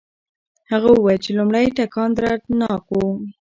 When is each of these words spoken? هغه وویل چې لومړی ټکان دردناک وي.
هغه 0.71 0.89
وویل 0.93 1.19
چې 1.25 1.31
لومړی 1.37 1.65
ټکان 1.77 2.09
دردناک 2.17 2.83
وي. 2.93 3.09